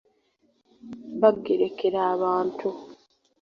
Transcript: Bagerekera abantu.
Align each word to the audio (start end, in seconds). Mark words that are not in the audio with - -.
Bagerekera 1.21 1.99
abantu. 2.13 2.67